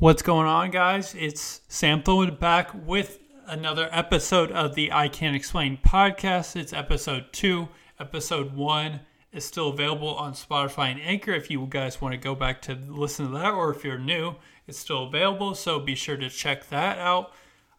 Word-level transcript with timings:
What's 0.00 0.22
going 0.22 0.46
on, 0.46 0.70
guys? 0.70 1.14
It's 1.14 1.60
Sam 1.68 2.02
Thorne 2.02 2.34
back 2.36 2.70
with 2.86 3.18
another 3.46 3.86
episode 3.92 4.50
of 4.50 4.74
the 4.74 4.90
I 4.90 5.08
Can't 5.08 5.36
Explain 5.36 5.76
podcast. 5.76 6.56
It's 6.56 6.72
episode 6.72 7.26
two. 7.32 7.68
Episode 7.98 8.54
one 8.54 9.00
is 9.30 9.44
still 9.44 9.68
available 9.68 10.14
on 10.14 10.32
Spotify 10.32 10.90
and 10.90 11.02
Anchor 11.02 11.32
if 11.32 11.50
you 11.50 11.66
guys 11.68 12.00
want 12.00 12.14
to 12.14 12.18
go 12.18 12.34
back 12.34 12.62
to 12.62 12.78
listen 12.88 13.26
to 13.26 13.32
that, 13.32 13.52
or 13.52 13.74
if 13.74 13.84
you're 13.84 13.98
new, 13.98 14.36
it's 14.66 14.78
still 14.78 15.02
available. 15.02 15.54
So 15.54 15.78
be 15.78 15.94
sure 15.94 16.16
to 16.16 16.30
check 16.30 16.70
that 16.70 16.96
out. 16.96 17.34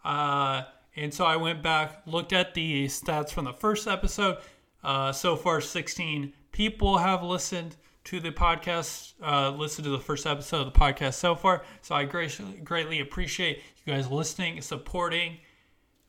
Uh, 0.05 0.65
and 0.95 1.11
so 1.11 1.25
I 1.25 1.37
went 1.37 1.63
back, 1.63 2.03
looked 2.05 2.33
at 2.33 2.53
the 2.53 2.85
stats 2.85 3.31
from 3.31 3.45
the 3.45 3.53
first 3.53 3.87
episode. 3.87 4.37
Uh, 4.83 5.11
so 5.11 5.35
far, 5.35 5.59
16 5.59 6.33
people 6.51 6.99
have 6.99 7.23
listened 7.23 7.77
to 8.05 8.19
the 8.19 8.31
podcast, 8.31 9.13
uh, 9.23 9.51
listen 9.51 9.83
to 9.83 9.89
the 9.89 9.99
first 9.99 10.25
episode 10.25 10.67
of 10.67 10.73
the 10.73 10.79
podcast 10.79 11.13
so 11.15 11.35
far. 11.35 11.63
So 11.81 11.95
I 11.95 12.05
greatly, 12.05 12.59
greatly 12.63 12.99
appreciate 12.99 13.61
you 13.85 13.93
guys 13.93 14.09
listening, 14.09 14.61
supporting 14.61 15.37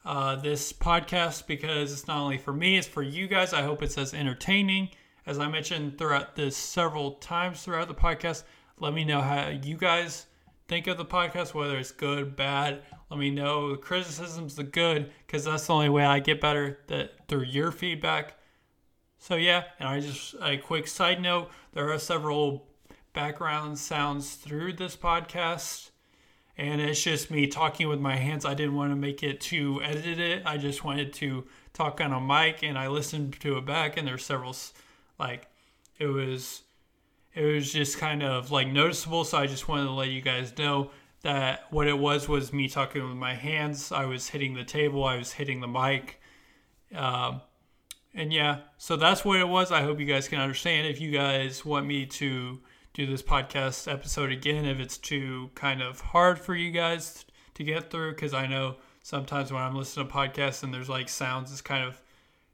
uh, 0.04 0.36
this 0.36 0.72
podcast 0.72 1.46
because 1.46 1.92
it's 1.92 2.06
not 2.06 2.18
only 2.18 2.38
for 2.38 2.52
me, 2.52 2.78
it's 2.78 2.86
for 2.86 3.02
you 3.02 3.28
guys. 3.28 3.52
I 3.52 3.62
hope 3.62 3.82
it's 3.82 3.98
as 3.98 4.14
entertaining. 4.14 4.88
As 5.26 5.38
I 5.38 5.48
mentioned 5.48 5.98
throughout 5.98 6.34
this 6.34 6.56
several 6.56 7.12
times 7.12 7.62
throughout 7.62 7.88
the 7.88 7.94
podcast, 7.94 8.42
let 8.78 8.92
me 8.92 9.04
know 9.04 9.20
how 9.20 9.48
you 9.48 9.76
guys 9.76 10.26
think 10.66 10.86
of 10.86 10.96
the 10.96 11.04
podcast, 11.04 11.54
whether 11.54 11.76
it's 11.78 11.92
good, 11.92 12.34
bad. 12.34 12.82
Let 13.10 13.20
me 13.20 13.30
know 13.30 13.72
the 13.72 13.76
criticisms, 13.76 14.56
the 14.56 14.64
good, 14.64 15.12
because 15.26 15.44
that's 15.44 15.66
the 15.66 15.74
only 15.74 15.90
way 15.90 16.04
I 16.04 16.18
get 16.18 16.40
better 16.40 16.80
that 16.88 17.28
through 17.28 17.44
your 17.44 17.70
feedback. 17.70 18.38
So 19.22 19.36
yeah, 19.36 19.62
and 19.78 19.88
I 19.88 20.00
just 20.00 20.34
a 20.42 20.56
quick 20.56 20.88
side 20.88 21.22
note: 21.22 21.48
there 21.74 21.92
are 21.92 21.98
several 22.00 22.66
background 23.12 23.78
sounds 23.78 24.34
through 24.34 24.72
this 24.72 24.96
podcast, 24.96 25.90
and 26.58 26.80
it's 26.80 27.00
just 27.00 27.30
me 27.30 27.46
talking 27.46 27.86
with 27.86 28.00
my 28.00 28.16
hands. 28.16 28.44
I 28.44 28.54
didn't 28.54 28.74
want 28.74 28.90
to 28.90 28.96
make 28.96 29.22
it 29.22 29.40
too 29.40 29.80
edited. 29.80 30.42
I 30.44 30.56
just 30.56 30.82
wanted 30.82 31.12
to 31.12 31.46
talk 31.72 32.00
on 32.00 32.12
a 32.12 32.20
mic, 32.20 32.64
and 32.64 32.76
I 32.76 32.88
listened 32.88 33.38
to 33.38 33.58
it 33.58 33.64
back, 33.64 33.96
and 33.96 34.08
there's 34.08 34.24
several 34.24 34.56
like 35.20 35.46
it 36.00 36.08
was 36.08 36.62
it 37.32 37.44
was 37.44 37.72
just 37.72 37.98
kind 37.98 38.24
of 38.24 38.50
like 38.50 38.66
noticeable. 38.66 39.22
So 39.22 39.38
I 39.38 39.46
just 39.46 39.68
wanted 39.68 39.84
to 39.84 39.92
let 39.92 40.08
you 40.08 40.20
guys 40.20 40.52
know 40.58 40.90
that 41.22 41.66
what 41.70 41.86
it 41.86 41.96
was 41.96 42.28
was 42.28 42.52
me 42.52 42.68
talking 42.68 43.04
with 43.08 43.16
my 43.16 43.34
hands. 43.34 43.92
I 43.92 44.04
was 44.04 44.30
hitting 44.30 44.54
the 44.54 44.64
table. 44.64 45.04
I 45.04 45.16
was 45.16 45.30
hitting 45.30 45.60
the 45.60 45.68
mic. 45.68 46.20
Um, 46.92 47.40
and 48.14 48.32
yeah, 48.32 48.60
so 48.78 48.96
that's 48.96 49.24
what 49.24 49.40
it 49.40 49.48
was. 49.48 49.72
I 49.72 49.82
hope 49.82 49.98
you 49.98 50.06
guys 50.06 50.28
can 50.28 50.40
understand. 50.40 50.86
If 50.86 51.00
you 51.00 51.10
guys 51.10 51.64
want 51.64 51.86
me 51.86 52.06
to 52.06 52.60
do 52.94 53.06
this 53.06 53.22
podcast 53.22 53.90
episode 53.90 54.30
again, 54.30 54.66
if 54.66 54.78
it's 54.78 54.98
too 54.98 55.50
kind 55.54 55.80
of 55.80 56.00
hard 56.00 56.38
for 56.38 56.54
you 56.54 56.70
guys 56.70 57.24
to 57.54 57.64
get 57.64 57.90
through, 57.90 58.12
because 58.12 58.34
I 58.34 58.46
know 58.46 58.76
sometimes 59.02 59.50
when 59.50 59.62
I'm 59.62 59.74
listening 59.74 60.08
to 60.08 60.12
podcasts 60.12 60.62
and 60.62 60.74
there's 60.74 60.90
like 60.90 61.08
sounds, 61.08 61.50
it's 61.50 61.62
kind 61.62 61.84
of 61.84 62.00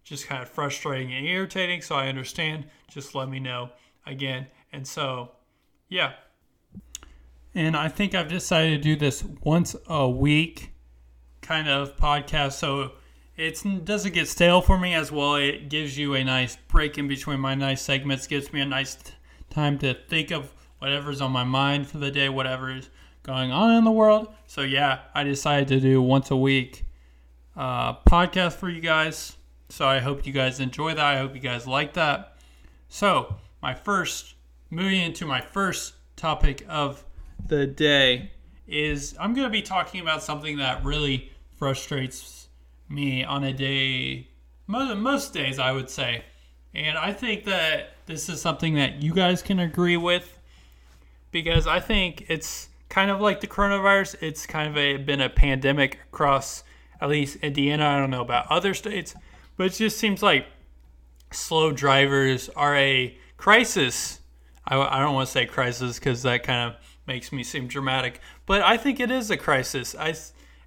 just 0.04 0.26
kind 0.26 0.42
of 0.42 0.48
frustrating 0.48 1.12
and 1.12 1.26
irritating. 1.26 1.82
So 1.82 1.96
I 1.96 2.08
understand. 2.08 2.66
Just 2.88 3.14
let 3.14 3.28
me 3.28 3.40
know 3.40 3.70
again. 4.06 4.46
And 4.72 4.86
so, 4.86 5.32
yeah. 5.88 6.12
And 7.54 7.76
I 7.76 7.88
think 7.88 8.14
I've 8.14 8.28
decided 8.28 8.82
to 8.82 8.82
do 8.82 8.96
this 8.96 9.24
once 9.42 9.74
a 9.88 10.08
week 10.08 10.72
kind 11.40 11.68
of 11.68 11.96
podcast. 11.96 12.52
So 12.52 12.92
it 13.38 13.62
doesn't 13.84 14.14
get 14.14 14.26
stale 14.26 14.60
for 14.60 14.76
me 14.76 14.94
as 14.94 15.12
well. 15.12 15.36
It 15.36 15.68
gives 15.68 15.96
you 15.96 16.14
a 16.14 16.24
nice 16.24 16.56
break 16.56 16.98
in 16.98 17.06
between 17.06 17.38
my 17.38 17.54
nice 17.54 17.80
segments, 17.80 18.26
gives 18.26 18.52
me 18.52 18.60
a 18.60 18.66
nice 18.66 18.96
t- 18.96 19.12
time 19.48 19.78
to 19.78 19.94
think 19.94 20.32
of 20.32 20.52
whatever's 20.80 21.20
on 21.20 21.30
my 21.30 21.44
mind 21.44 21.86
for 21.86 21.98
the 21.98 22.10
day, 22.10 22.28
whatever 22.28 22.74
is 22.74 22.90
going 23.22 23.52
on 23.52 23.76
in 23.76 23.84
the 23.84 23.92
world. 23.92 24.28
So, 24.48 24.62
yeah, 24.62 25.02
I 25.14 25.22
decided 25.22 25.68
to 25.68 25.78
do 25.78 26.02
once 26.02 26.32
a 26.32 26.36
week 26.36 26.84
uh, 27.56 27.94
podcast 28.00 28.54
for 28.54 28.68
you 28.68 28.80
guys. 28.80 29.36
So, 29.68 29.86
I 29.86 30.00
hope 30.00 30.26
you 30.26 30.32
guys 30.32 30.58
enjoy 30.58 30.94
that. 30.94 31.04
I 31.04 31.18
hope 31.18 31.32
you 31.34 31.40
guys 31.40 31.64
like 31.64 31.92
that. 31.94 32.38
So, 32.88 33.36
my 33.62 33.72
first, 33.72 34.34
moving 34.68 35.00
into 35.00 35.26
my 35.26 35.40
first 35.40 35.94
topic 36.16 36.66
of 36.68 37.04
the 37.46 37.68
day 37.68 38.32
is 38.66 39.14
I'm 39.20 39.32
going 39.32 39.46
to 39.46 39.52
be 39.52 39.62
talking 39.62 40.00
about 40.00 40.24
something 40.24 40.56
that 40.56 40.84
really 40.84 41.30
frustrates 41.56 42.47
me 42.88 43.24
on 43.24 43.44
a 43.44 43.52
day, 43.52 44.28
most, 44.66 44.96
most 44.96 45.32
days, 45.34 45.58
I 45.58 45.72
would 45.72 45.90
say. 45.90 46.24
And 46.74 46.98
I 46.98 47.12
think 47.12 47.44
that 47.44 47.96
this 48.06 48.28
is 48.28 48.40
something 48.40 48.74
that 48.74 49.02
you 49.02 49.12
guys 49.12 49.42
can 49.42 49.58
agree 49.58 49.96
with 49.96 50.38
because 51.30 51.66
I 51.66 51.80
think 51.80 52.26
it's 52.28 52.68
kind 52.88 53.10
of 53.10 53.20
like 53.20 53.40
the 53.40 53.46
coronavirus. 53.46 54.16
It's 54.20 54.46
kind 54.46 54.68
of 54.68 54.76
a, 54.76 54.96
been 54.96 55.20
a 55.20 55.28
pandemic 55.28 55.98
across 56.12 56.64
at 57.00 57.08
least 57.08 57.36
Indiana. 57.36 57.86
I 57.86 57.98
don't 57.98 58.10
know 58.10 58.22
about 58.22 58.46
other 58.50 58.74
states, 58.74 59.14
but 59.56 59.66
it 59.66 59.72
just 59.74 59.98
seems 59.98 60.22
like 60.22 60.46
slow 61.32 61.72
drivers 61.72 62.48
are 62.50 62.76
a 62.76 63.16
crisis. 63.36 64.20
I, 64.66 64.78
I 64.78 65.00
don't 65.00 65.14
want 65.14 65.26
to 65.26 65.32
say 65.32 65.46
crisis 65.46 65.98
because 65.98 66.22
that 66.22 66.42
kind 66.42 66.70
of 66.70 66.76
makes 67.06 67.32
me 67.32 67.42
seem 67.42 67.66
dramatic, 67.66 68.20
but 68.46 68.62
I 68.62 68.76
think 68.76 69.00
it 69.00 69.10
is 69.10 69.30
a 69.30 69.36
crisis. 69.36 69.94
I 69.98 70.14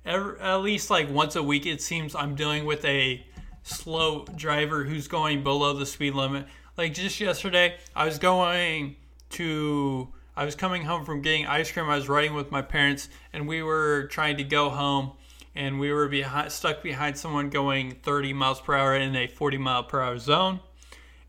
at 0.06 0.58
least 0.58 0.90
like 0.90 1.10
once 1.10 1.36
a 1.36 1.44
week, 1.44 1.66
it 1.66 1.82
seems 1.82 2.16
I'm 2.16 2.36
dealing 2.36 2.66
with 2.66 2.84
a 2.86 3.26
slow 3.64 4.26
driver 4.36 4.84
who's 4.84 5.08
going 5.08 5.44
below 5.44 5.74
the 5.74 5.86
speed 5.86 6.14
limit. 6.14 6.48
Like 6.78 6.94
just 6.94 7.20
yesterday, 7.20 7.76
I 7.96 8.06
was 8.06 8.18
going 8.18 8.96
to, 9.32 10.10
I 10.36 10.46
was 10.46 10.56
coming 10.56 10.84
home 10.84 11.06
from 11.06 11.22
getting 11.22 11.46
ice 11.46 11.72
cream. 11.72 11.90
I 11.90 11.96
was 11.96 12.10
riding 12.10 12.34
with 12.34 12.52
my 12.52 12.62
parents, 12.62 13.10
and 13.34 13.48
we 13.48 13.62
were 13.62 14.08
trying 14.12 14.38
to 14.38 14.44
go 14.44 14.70
home, 14.70 15.12
and 15.54 15.80
we 15.80 15.92
were 15.92 16.08
behind, 16.08 16.52
stuck 16.52 16.82
behind 16.82 17.18
someone 17.18 17.50
going 17.50 17.92
30 18.04 18.34
miles 18.34 18.62
per 18.62 18.74
hour 18.74 18.96
in 18.96 19.16
a 19.16 19.28
40 19.28 19.58
mile 19.58 19.84
per 19.84 20.02
hour 20.02 20.18
zone, 20.18 20.62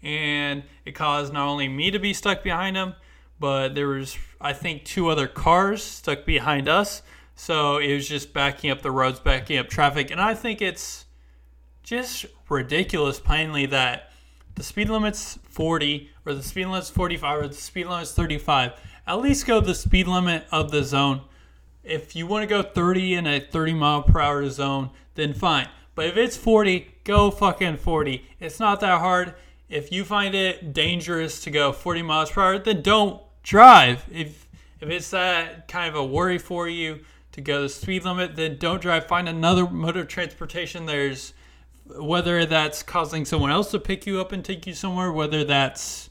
and 0.02 0.62
it 0.84 0.92
caused 0.92 1.32
not 1.32 1.48
only 1.48 1.68
me 1.68 1.90
to 1.90 1.98
be 1.98 2.14
stuck 2.14 2.42
behind 2.42 2.76
him, 2.76 2.94
but 3.38 3.74
there 3.74 3.88
was 3.88 4.16
I 4.40 4.52
think 4.52 4.84
two 4.84 5.08
other 5.08 5.26
cars 5.26 5.82
stuck 5.82 6.24
behind 6.24 6.68
us 6.68 7.02
so 7.34 7.78
it 7.78 7.94
was 7.94 8.08
just 8.08 8.32
backing 8.32 8.70
up 8.70 8.82
the 8.82 8.90
roads, 8.90 9.20
backing 9.20 9.58
up 9.58 9.68
traffic. 9.68 10.10
And 10.10 10.20
I 10.20 10.34
think 10.34 10.62
it's 10.62 11.06
just 11.82 12.26
ridiculous, 12.48 13.20
plainly, 13.20 13.66
that 13.66 14.12
the 14.54 14.62
speed 14.62 14.88
limit's 14.88 15.38
40, 15.48 16.10
or 16.26 16.34
the 16.34 16.42
speed 16.42 16.66
limit's 16.66 16.90
45, 16.90 17.38
or 17.38 17.48
the 17.48 17.54
speed 17.54 17.86
limit's 17.86 18.12
35. 18.12 18.72
At 19.06 19.20
least 19.20 19.46
go 19.46 19.60
the 19.60 19.74
speed 19.74 20.06
limit 20.06 20.46
of 20.52 20.70
the 20.70 20.84
zone. 20.84 21.22
If 21.82 22.14
you 22.14 22.26
want 22.26 22.42
to 22.42 22.46
go 22.46 22.62
30 22.62 23.14
in 23.14 23.26
a 23.26 23.40
30 23.40 23.74
mile 23.74 24.02
per 24.02 24.20
hour 24.20 24.48
zone, 24.48 24.90
then 25.14 25.34
fine. 25.34 25.68
But 25.94 26.06
if 26.06 26.16
it's 26.16 26.36
40, 26.36 26.88
go 27.04 27.30
fucking 27.30 27.78
40. 27.78 28.24
It's 28.38 28.60
not 28.60 28.80
that 28.80 29.00
hard. 29.00 29.34
If 29.68 29.90
you 29.90 30.04
find 30.04 30.34
it 30.34 30.72
dangerous 30.72 31.42
to 31.42 31.50
go 31.50 31.72
40 31.72 32.02
miles 32.02 32.30
per 32.30 32.42
hour, 32.42 32.58
then 32.58 32.82
don't 32.82 33.20
drive. 33.42 34.04
If 34.10 34.46
if 34.80 34.90
it's 34.90 35.10
that 35.10 35.68
kind 35.68 35.88
of 35.88 35.94
a 35.94 36.04
worry 36.04 36.38
for 36.38 36.68
you, 36.68 37.00
to 37.32 37.40
go 37.40 37.62
the 37.62 37.68
speed 37.68 38.04
limit, 38.04 38.36
then 38.36 38.56
don't 38.58 38.80
drive. 38.80 39.06
Find 39.06 39.28
another 39.28 39.68
mode 39.68 39.96
of 39.96 40.08
transportation. 40.08 40.86
There's 40.86 41.34
whether 41.84 42.46
that's 42.46 42.82
causing 42.82 43.24
someone 43.24 43.50
else 43.50 43.70
to 43.72 43.78
pick 43.78 44.06
you 44.06 44.20
up 44.20 44.32
and 44.32 44.44
take 44.44 44.66
you 44.66 44.74
somewhere, 44.74 45.10
whether 45.12 45.44
that's 45.44 46.10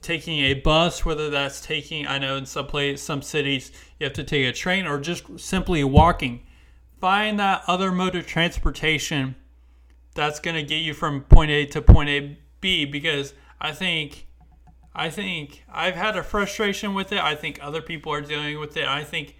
taking 0.00 0.40
a 0.40 0.54
bus, 0.54 1.04
whether 1.04 1.28
that's 1.30 1.60
taking 1.60 2.06
I 2.06 2.18
know 2.18 2.36
in 2.36 2.46
some 2.46 2.66
place 2.66 3.02
some 3.02 3.22
cities 3.22 3.72
you 3.98 4.04
have 4.04 4.12
to 4.14 4.24
take 4.24 4.46
a 4.46 4.52
train 4.52 4.86
or 4.86 4.98
just 4.98 5.38
simply 5.38 5.84
walking. 5.84 6.46
Find 7.00 7.38
that 7.40 7.62
other 7.66 7.90
mode 7.90 8.14
of 8.14 8.26
transportation 8.26 9.34
that's 10.14 10.38
going 10.38 10.56
to 10.56 10.62
get 10.62 10.82
you 10.82 10.94
from 10.94 11.22
point 11.22 11.50
A 11.50 11.66
to 11.66 11.82
point 11.82 12.08
A 12.08 12.38
B 12.60 12.84
because 12.84 13.34
I 13.60 13.72
think 13.72 14.26
I 14.94 15.10
think 15.10 15.64
I've 15.72 15.96
had 15.96 16.16
a 16.16 16.22
frustration 16.22 16.94
with 16.94 17.12
it. 17.12 17.18
I 17.18 17.34
think 17.34 17.58
other 17.60 17.82
people 17.82 18.12
are 18.12 18.20
dealing 18.20 18.60
with 18.60 18.76
it. 18.76 18.86
I 18.86 19.02
think 19.02 19.36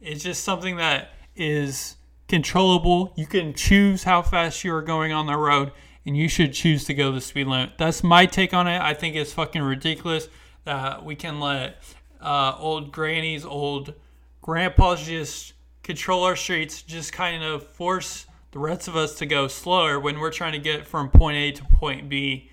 it's 0.00 0.22
just 0.22 0.44
something 0.44 0.76
that 0.76 1.10
is 1.34 1.96
controllable. 2.28 3.12
You 3.16 3.26
can 3.26 3.54
choose 3.54 4.04
how 4.04 4.22
fast 4.22 4.64
you 4.64 4.74
are 4.74 4.82
going 4.82 5.12
on 5.12 5.26
the 5.26 5.36
road, 5.36 5.72
and 6.04 6.16
you 6.16 6.28
should 6.28 6.52
choose 6.52 6.84
to 6.84 6.94
go 6.94 7.12
the 7.12 7.20
speed 7.20 7.46
limit. 7.46 7.72
That's 7.78 8.02
my 8.02 8.26
take 8.26 8.54
on 8.54 8.66
it. 8.66 8.80
I 8.80 8.94
think 8.94 9.16
it's 9.16 9.32
fucking 9.32 9.62
ridiculous 9.62 10.28
that 10.64 11.04
we 11.04 11.14
can 11.14 11.40
let 11.40 11.82
uh, 12.20 12.56
old 12.58 12.92
grannies, 12.92 13.44
old 13.44 13.94
grandpas 14.42 15.06
just 15.06 15.52
control 15.82 16.24
our 16.24 16.36
streets, 16.36 16.82
just 16.82 17.12
kind 17.12 17.42
of 17.44 17.66
force 17.66 18.26
the 18.50 18.58
rest 18.58 18.88
of 18.88 18.96
us 18.96 19.14
to 19.16 19.26
go 19.26 19.48
slower 19.48 20.00
when 20.00 20.18
we're 20.18 20.30
trying 20.30 20.52
to 20.52 20.58
get 20.58 20.86
from 20.86 21.08
point 21.10 21.36
A 21.36 21.52
to 21.52 21.64
point 21.64 22.08
B, 22.08 22.50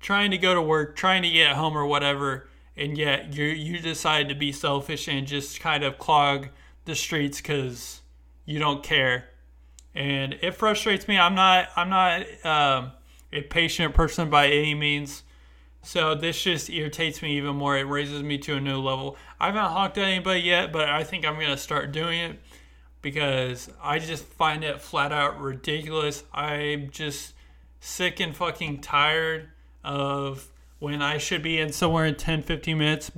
trying 0.00 0.30
to 0.30 0.38
go 0.38 0.54
to 0.54 0.62
work, 0.62 0.96
trying 0.96 1.22
to 1.22 1.30
get 1.30 1.54
home 1.54 1.76
or 1.76 1.86
whatever, 1.86 2.48
and 2.76 2.98
yet 2.98 3.34
you 3.34 3.44
you 3.44 3.78
decide 3.78 4.28
to 4.28 4.34
be 4.34 4.50
selfish 4.50 5.06
and 5.06 5.26
just 5.26 5.60
kind 5.60 5.84
of 5.84 5.98
clog 5.98 6.48
the 6.84 6.94
streets 6.94 7.38
because 7.40 8.00
you 8.44 8.58
don't 8.58 8.82
care, 8.82 9.28
and 9.94 10.34
it 10.42 10.54
frustrates 10.54 11.08
me. 11.08 11.18
I'm 11.18 11.34
not 11.34 11.68
I'm 11.76 11.90
not 11.90 12.22
um, 12.44 12.92
a 13.32 13.42
patient 13.42 13.94
person 13.94 14.30
by 14.30 14.48
any 14.48 14.74
means, 14.74 15.22
so 15.82 16.14
this 16.14 16.42
just 16.42 16.70
irritates 16.70 17.22
me 17.22 17.36
even 17.36 17.56
more. 17.56 17.76
It 17.76 17.84
raises 17.84 18.22
me 18.22 18.38
to 18.38 18.56
a 18.56 18.60
new 18.60 18.80
level. 18.80 19.16
I 19.40 19.46
haven't 19.46 19.62
honked 19.62 19.98
at 19.98 20.04
anybody 20.04 20.40
yet, 20.40 20.72
but 20.72 20.88
I 20.88 21.04
think 21.04 21.26
I'm 21.26 21.34
gonna 21.34 21.56
start 21.56 21.92
doing 21.92 22.20
it 22.20 22.40
because 23.02 23.70
I 23.82 23.98
just 23.98 24.24
find 24.24 24.64
it 24.64 24.80
flat 24.80 25.12
out 25.12 25.40
ridiculous. 25.40 26.24
I'm 26.32 26.90
just 26.90 27.34
sick 27.78 28.18
and 28.18 28.34
fucking 28.34 28.80
tired 28.80 29.50
of 29.84 30.48
when 30.78 31.02
I 31.02 31.18
should 31.18 31.42
be 31.42 31.58
in 31.58 31.72
somewhere 31.72 32.06
in 32.06 32.14
10, 32.14 32.42
15 32.42 32.78
minutes. 32.78 33.10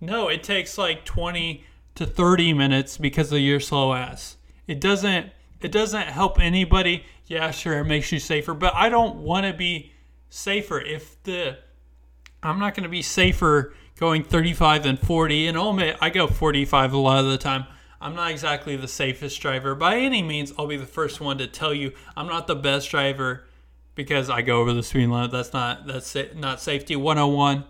No, 0.00 0.28
it 0.28 0.42
takes 0.42 0.76
like 0.76 1.04
20 1.04 1.64
to 1.94 2.06
30 2.06 2.52
minutes 2.52 2.98
because 2.98 3.32
of 3.32 3.38
your 3.38 3.60
slow 3.60 3.92
ass. 3.92 4.36
It 4.66 4.80
doesn't 4.80 5.30
it 5.60 5.70
doesn't 5.70 6.08
help 6.08 6.40
anybody. 6.40 7.04
Yeah, 7.26 7.50
sure, 7.52 7.78
it 7.78 7.84
makes 7.84 8.10
you 8.10 8.18
safer, 8.18 8.52
but 8.52 8.74
I 8.74 8.88
don't 8.88 9.18
want 9.18 9.46
to 9.46 9.52
be 9.52 9.92
safer 10.28 10.80
if 10.80 11.22
the 11.22 11.58
I'm 12.42 12.58
not 12.58 12.74
going 12.74 12.84
to 12.84 12.88
be 12.88 13.02
safer 13.02 13.74
going 13.96 14.24
35 14.24 14.82
than 14.82 14.96
40 14.96 15.46
and 15.46 15.56
I'll 15.56 15.70
admit 15.70 15.96
I 16.00 16.10
go 16.10 16.26
45 16.26 16.92
a 16.92 16.98
lot 16.98 17.24
of 17.24 17.30
the 17.30 17.38
time. 17.38 17.66
I'm 18.00 18.16
not 18.16 18.32
exactly 18.32 18.74
the 18.74 18.88
safest 18.88 19.40
driver 19.40 19.76
by 19.76 19.98
any 19.98 20.22
means. 20.22 20.52
I'll 20.58 20.66
be 20.66 20.76
the 20.76 20.86
first 20.86 21.20
one 21.20 21.38
to 21.38 21.46
tell 21.46 21.72
you 21.72 21.92
I'm 22.16 22.26
not 22.26 22.48
the 22.48 22.56
best 22.56 22.90
driver 22.90 23.44
because 23.94 24.28
I 24.28 24.42
go 24.42 24.60
over 24.60 24.72
the 24.72 24.82
speed 24.82 25.08
limit. 25.08 25.30
That's 25.30 25.52
not 25.52 25.86
that's 25.86 26.16
not 26.34 26.60
safety 26.60 26.96
101. 26.96 27.64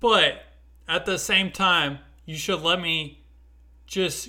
But 0.00 0.42
at 0.86 1.04
the 1.04 1.18
same 1.18 1.50
time, 1.50 1.98
you 2.28 2.36
should 2.36 2.60
let 2.60 2.78
me 2.78 3.24
just 3.86 4.28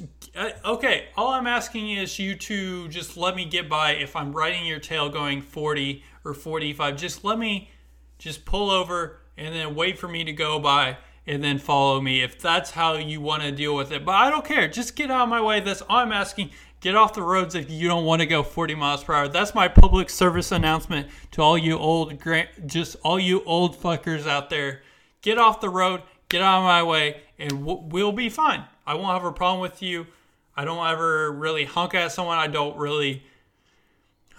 okay. 0.63 1.09
All 1.17 1.31
I'm 1.31 1.47
asking 1.47 1.89
is 1.97 2.17
you 2.17 2.33
to 2.33 2.87
just 2.87 3.17
let 3.17 3.35
me 3.35 3.43
get 3.43 3.67
by 3.67 3.91
if 3.91 4.15
I'm 4.15 4.31
riding 4.31 4.65
your 4.65 4.79
tail 4.79 5.09
going 5.09 5.41
40 5.41 6.01
or 6.23 6.33
45. 6.33 6.95
Just 6.95 7.25
let 7.25 7.37
me 7.37 7.69
just 8.17 8.45
pull 8.45 8.69
over 8.69 9.19
and 9.37 9.53
then 9.53 9.75
wait 9.75 9.99
for 9.99 10.07
me 10.07 10.23
to 10.23 10.31
go 10.31 10.59
by 10.59 10.97
and 11.27 11.43
then 11.43 11.59
follow 11.59 11.99
me 11.99 12.23
if 12.23 12.39
that's 12.39 12.71
how 12.71 12.93
you 12.93 13.19
want 13.19 13.43
to 13.43 13.51
deal 13.51 13.75
with 13.75 13.91
it. 13.91 14.05
But 14.05 14.15
I 14.15 14.29
don't 14.29 14.45
care. 14.45 14.69
Just 14.69 14.95
get 14.95 15.11
out 15.11 15.23
of 15.23 15.29
my 15.29 15.41
way. 15.41 15.59
That's 15.59 15.81
all 15.81 15.97
I'm 15.97 16.13
asking. 16.13 16.51
Get 16.79 16.95
off 16.95 17.13
the 17.13 17.21
roads 17.21 17.53
if 17.53 17.69
you 17.69 17.89
don't 17.89 18.05
want 18.05 18.21
to 18.21 18.25
go 18.25 18.43
40 18.43 18.75
miles 18.75 19.03
per 19.03 19.13
hour. 19.13 19.27
That's 19.27 19.53
my 19.53 19.67
public 19.67 20.09
service 20.09 20.53
announcement 20.53 21.09
to 21.31 21.41
all 21.41 21.57
you 21.57 21.77
old, 21.77 22.17
just 22.65 22.95
all 23.03 23.19
you 23.19 23.43
old 23.43 23.75
fuckers 23.75 24.25
out 24.25 24.49
there. 24.49 24.83
Get 25.21 25.37
off 25.37 25.59
the 25.59 25.69
road. 25.69 26.01
Get 26.29 26.41
out 26.41 26.59
of 26.59 26.63
my 26.63 26.83
way, 26.83 27.21
and 27.37 27.65
we'll 27.65 28.11
be 28.11 28.29
fine. 28.29 28.63
I 28.85 28.93
won't 28.93 29.13
have 29.13 29.25
a 29.25 29.31
problem 29.31 29.61
with 29.61 29.81
you. 29.81 30.07
I 30.55 30.65
don't 30.65 30.85
ever 30.85 31.31
really 31.31 31.65
honk 31.65 31.95
at 31.95 32.11
someone. 32.11 32.37
I 32.37 32.47
don't 32.47 32.77
really 32.77 33.23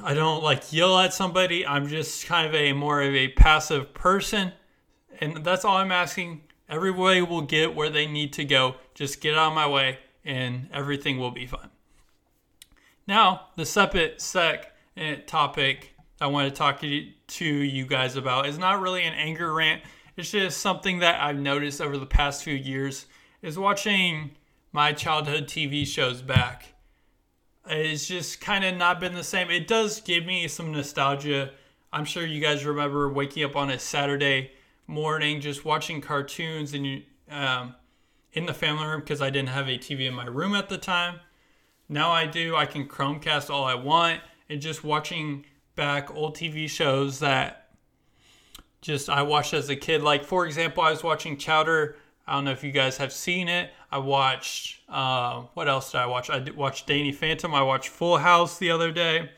I 0.03 0.15
don't 0.15 0.43
like 0.43 0.73
yell 0.73 0.99
at 0.99 1.13
somebody. 1.13 1.67
I'm 1.67 1.87
just 1.87 2.27
kind 2.27 2.47
of 2.47 2.55
a 2.55 2.73
more 2.73 3.03
of 3.03 3.15
a 3.15 3.29
passive 3.29 3.93
person. 3.93 4.53
And 5.21 5.45
that's 5.45 5.65
all 5.65 5.77
I'm 5.77 5.93
asking. 5.93 6.43
Everybody 6.69 7.23
will 7.23 7.43
get 7.43 7.75
where 7.75 7.91
they 7.91 8.07
need 8.07 8.33
to 8.35 8.45
go. 8.45 8.77
Just 8.95 9.21
get 9.21 9.35
out 9.35 9.49
of 9.49 9.55
my 9.55 9.67
way 9.67 9.99
and 10.25 10.69
everything 10.73 11.19
will 11.19 11.31
be 11.31 11.47
fine. 11.47 11.69
Now, 13.07 13.49
the 13.57 13.67
separate 13.67 14.21
sec 14.21 14.73
eh, 14.97 15.17
topic 15.27 15.95
I 16.21 16.29
want 16.29 16.49
to 16.49 16.55
talk 16.55 16.81
to 16.81 17.45
you 17.45 17.87
guys 17.87 18.17
about 18.17 18.47
is 18.47 18.59
not 18.59 18.81
really 18.81 19.05
an 19.05 19.15
anger 19.15 19.53
rant. 19.53 19.83
It's 20.21 20.33
just 20.33 20.61
something 20.61 20.99
that 20.99 21.19
I've 21.19 21.39
noticed 21.39 21.81
over 21.81 21.97
the 21.97 22.05
past 22.05 22.45
few 22.45 22.55
years 22.55 23.07
is 23.41 23.59
watching 23.59 24.33
my 24.71 24.93
childhood 24.93 25.45
TV 25.45 25.87
shows 25.87 26.21
back. 26.21 26.75
It's 27.67 28.07
just 28.07 28.39
kind 28.39 28.63
of 28.63 28.77
not 28.77 29.01
been 29.01 29.15
the 29.15 29.25
same. 29.25 29.49
It 29.49 29.67
does 29.67 30.03
give 30.03 30.27
me 30.27 30.47
some 30.47 30.73
nostalgia. 30.73 31.53
I'm 31.91 32.05
sure 32.05 32.27
you 32.27 32.39
guys 32.39 32.67
remember 32.67 33.11
waking 33.11 33.45
up 33.45 33.57
on 33.57 33.71
a 33.71 33.79
Saturday 33.79 34.51
morning 34.87 35.41
just 35.41 35.65
watching 35.65 36.03
cartoons 36.03 36.75
and 36.75 36.87
you 36.87 37.03
um, 37.31 37.75
in 38.35 38.45
the 38.45 38.53
family 38.53 38.85
room 38.85 39.01
because 39.01 39.23
I 39.23 39.31
didn't 39.31 39.49
have 39.49 39.69
a 39.69 39.79
TV 39.79 40.07
in 40.07 40.13
my 40.13 40.27
room 40.27 40.55
at 40.55 40.69
the 40.69 40.77
time. 40.77 41.21
Now 41.89 42.11
I 42.11 42.27
do. 42.27 42.55
I 42.55 42.67
can 42.67 42.87
Chromecast 42.87 43.49
all 43.49 43.65
I 43.65 43.75
want 43.75 44.21
and 44.51 44.61
just 44.61 44.85
watching 44.85 45.47
back 45.77 46.15
old 46.15 46.37
TV 46.37 46.69
shows 46.69 47.21
that 47.21 47.60
just 48.81 49.09
I 49.09 49.23
watched 49.23 49.55
as 49.55 49.69
a 49.69 49.77
kid. 49.77 50.03
Like 50.03 50.25
for 50.25 50.47
example, 50.47 50.83
I 50.83 50.91
was 50.91 51.03
watching 51.03 51.37
Chowder. 51.37 51.97
I 52.27 52.35
don't 52.35 52.45
know 52.45 52.53
if 52.53 52.63
you 52.63 52.71
guys 52.71 52.99
have 52.99 53.13
seen 53.13 53.49
it. 53.49 53.71
I 53.91 53.99
watched 53.99 54.81
uh, 54.89 55.43
what 55.55 55.69
else 55.69 55.93
did 55.93 55.99
I 55.99 56.07
watch? 56.07 56.31
I 56.31 56.45
watched 56.57 56.87
Danny 56.87 57.13
Phantom. 57.13 57.55
I 57.55 57.63
watched 57.63 57.89
Full 57.89 58.19
House 58.19 58.59
the 58.59 58.71
other 58.71 58.93
day, 58.93 59.31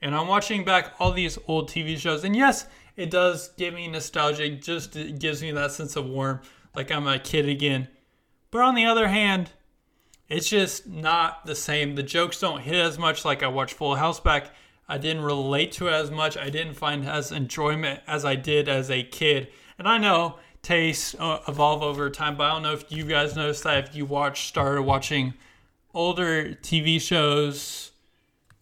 and 0.00 0.14
I'm 0.14 0.28
watching 0.28 0.64
back 0.64 0.94
all 0.98 1.12
these 1.12 1.38
old 1.46 1.68
TV 1.68 1.96
shows. 1.96 2.24
And 2.24 2.36
yes, 2.36 2.66
it 2.96 3.10
does 3.10 3.50
give 3.56 3.74
me 3.74 3.88
nostalgia. 3.88 4.44
It 4.44 4.62
just 4.62 4.96
it 4.96 5.18
gives 5.18 5.42
me 5.42 5.52
that 5.52 5.72
sense 5.72 5.96
of 5.96 6.06
warmth, 6.06 6.48
like 6.74 6.90
I'm 6.90 7.06
a 7.06 7.18
kid 7.18 7.48
again. 7.48 7.88
But 8.50 8.62
on 8.62 8.74
the 8.74 8.86
other 8.86 9.08
hand, 9.08 9.50
it's 10.28 10.48
just 10.48 10.86
not 10.86 11.46
the 11.46 11.54
same. 11.54 11.94
The 11.94 12.02
jokes 12.02 12.40
don't 12.40 12.60
hit 12.60 12.74
as 12.74 12.98
much 12.98 13.24
like 13.24 13.42
I 13.42 13.48
watched 13.48 13.74
Full 13.74 13.96
House 13.96 14.20
back. 14.20 14.54
I 14.88 14.98
didn't 14.98 15.22
relate 15.22 15.72
to 15.72 15.88
it 15.88 15.92
as 15.92 16.10
much. 16.10 16.36
I 16.36 16.48
didn't 16.48 16.74
find 16.74 17.06
as 17.06 17.30
enjoyment 17.30 18.00
as 18.06 18.24
I 18.24 18.36
did 18.36 18.68
as 18.68 18.90
a 18.90 19.02
kid. 19.02 19.48
And 19.78 19.86
I 19.86 19.98
know 19.98 20.38
tastes 20.62 21.14
uh, 21.18 21.40
evolve 21.46 21.82
over 21.82 22.10
time, 22.10 22.36
but 22.36 22.44
I 22.44 22.52
don't 22.54 22.62
know 22.62 22.72
if 22.72 22.90
you 22.90 23.04
guys 23.04 23.36
noticed 23.36 23.64
that 23.64 23.88
if 23.88 23.94
you 23.94 24.06
watch 24.06 24.48
started 24.48 24.82
watching 24.82 25.34
older 25.94 26.54
TV 26.54 27.00
shows 27.00 27.92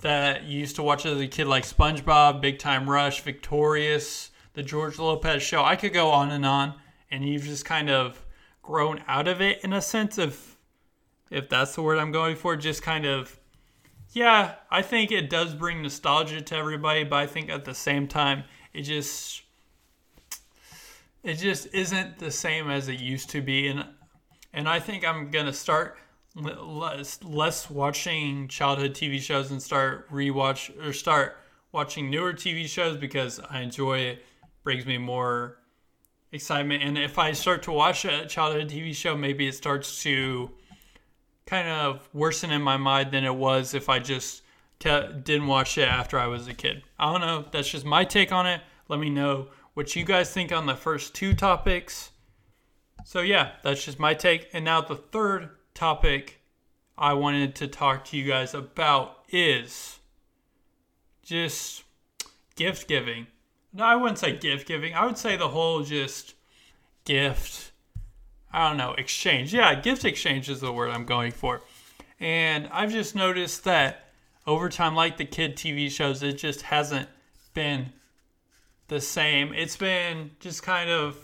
that 0.00 0.44
you 0.44 0.60
used 0.60 0.76
to 0.76 0.82
watch 0.82 1.06
as 1.06 1.20
a 1.20 1.26
kid, 1.26 1.46
like 1.46 1.64
SpongeBob, 1.64 2.40
Big 2.40 2.58
Time 2.58 2.88
Rush, 2.88 3.22
Victorious, 3.22 4.30
The 4.54 4.62
George 4.62 4.98
Lopez 4.98 5.42
Show. 5.42 5.64
I 5.64 5.76
could 5.76 5.92
go 5.92 6.10
on 6.10 6.30
and 6.30 6.44
on, 6.44 6.74
and 7.10 7.24
you've 7.24 7.44
just 7.44 7.64
kind 7.64 7.88
of 7.88 8.24
grown 8.62 9.02
out 9.08 9.28
of 9.28 9.40
it 9.40 9.62
in 9.64 9.72
a 9.72 9.80
sense 9.80 10.18
of, 10.18 10.56
if 11.30 11.48
that's 11.48 11.74
the 11.74 11.82
word 11.82 11.98
I'm 11.98 12.12
going 12.12 12.36
for, 12.36 12.56
just 12.56 12.82
kind 12.82 13.06
of. 13.06 13.38
Yeah, 14.16 14.54
I 14.70 14.80
think 14.80 15.12
it 15.12 15.28
does 15.28 15.54
bring 15.54 15.82
nostalgia 15.82 16.40
to 16.40 16.56
everybody, 16.56 17.04
but 17.04 17.16
I 17.16 17.26
think 17.26 17.50
at 17.50 17.66
the 17.66 17.74
same 17.74 18.08
time, 18.08 18.44
it 18.72 18.80
just 18.84 19.42
it 21.22 21.34
just 21.34 21.68
isn't 21.74 22.18
the 22.18 22.30
same 22.30 22.70
as 22.70 22.88
it 22.88 22.98
used 22.98 23.28
to 23.30 23.42
be, 23.42 23.68
and 23.68 23.84
and 24.54 24.70
I 24.70 24.80
think 24.80 25.06
I'm 25.06 25.30
gonna 25.30 25.52
start 25.52 25.98
less 26.34 27.22
less 27.24 27.68
watching 27.68 28.48
childhood 28.48 28.94
TV 28.94 29.20
shows 29.20 29.50
and 29.50 29.62
start 29.62 30.10
rewatch 30.10 30.72
or 30.82 30.94
start 30.94 31.36
watching 31.70 32.08
newer 32.08 32.32
TV 32.32 32.66
shows 32.66 32.96
because 32.96 33.38
I 33.50 33.60
enjoy 33.60 33.98
it. 33.98 34.24
Brings 34.64 34.86
me 34.86 34.96
more 34.96 35.58
excitement, 36.32 36.82
and 36.82 36.96
if 36.96 37.18
I 37.18 37.32
start 37.32 37.64
to 37.64 37.72
watch 37.72 38.06
a 38.06 38.24
childhood 38.24 38.70
TV 38.70 38.94
show, 38.94 39.14
maybe 39.14 39.46
it 39.46 39.56
starts 39.56 40.02
to 40.04 40.52
kind 41.46 41.68
of 41.68 42.08
worsen 42.12 42.50
in 42.50 42.60
my 42.60 42.76
mind 42.76 43.12
than 43.12 43.24
it 43.24 43.34
was 43.34 43.72
if 43.72 43.88
I 43.88 43.98
just 43.98 44.42
didn't 44.78 45.46
watch 45.46 45.78
it 45.78 45.88
after 45.88 46.18
I 46.18 46.26
was 46.26 46.48
a 46.48 46.54
kid. 46.54 46.82
I 46.98 47.10
don't 47.10 47.20
know. 47.20 47.44
That's 47.50 47.70
just 47.70 47.86
my 47.86 48.04
take 48.04 48.32
on 48.32 48.46
it. 48.46 48.60
Let 48.88 49.00
me 49.00 49.10
know 49.10 49.48
what 49.74 49.96
you 49.96 50.04
guys 50.04 50.30
think 50.30 50.52
on 50.52 50.66
the 50.66 50.74
first 50.74 51.14
two 51.14 51.34
topics. 51.34 52.10
So, 53.04 53.20
yeah, 53.20 53.52
that's 53.62 53.84
just 53.84 53.98
my 53.98 54.14
take. 54.14 54.48
And 54.52 54.64
now, 54.64 54.80
the 54.80 54.96
third 54.96 55.50
topic 55.74 56.40
I 56.98 57.12
wanted 57.12 57.54
to 57.56 57.68
talk 57.68 58.04
to 58.06 58.16
you 58.16 58.26
guys 58.26 58.54
about 58.54 59.18
is 59.28 59.98
just 61.22 61.84
gift 62.56 62.88
giving. 62.88 63.26
No, 63.72 63.84
I 63.84 63.96
wouldn't 63.96 64.18
say 64.18 64.36
gift 64.36 64.66
giving. 64.66 64.94
I 64.94 65.04
would 65.04 65.18
say 65.18 65.36
the 65.36 65.48
whole 65.48 65.82
just 65.82 66.34
gift, 67.04 67.72
I 68.52 68.68
don't 68.68 68.76
know, 68.76 68.92
exchange. 68.92 69.52
Yeah, 69.52 69.74
gift 69.74 70.04
exchange 70.04 70.48
is 70.48 70.60
the 70.60 70.72
word 70.72 70.90
I'm 70.90 71.04
going 71.04 71.32
for. 71.32 71.62
And 72.20 72.68
I've 72.72 72.92
just 72.92 73.14
noticed 73.14 73.64
that 73.64 74.06
over 74.46 74.68
time, 74.68 74.94
like 74.94 75.16
the 75.16 75.24
kid 75.24 75.56
TV 75.56 75.90
shows, 75.90 76.22
it 76.22 76.34
just 76.34 76.62
hasn't 76.62 77.08
been 77.52 77.92
the 78.88 79.00
same. 79.00 79.52
It's 79.52 79.76
been 79.76 80.30
just 80.40 80.62
kind 80.62 80.88
of 80.88 81.16